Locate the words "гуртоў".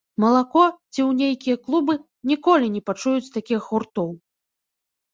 3.71-4.09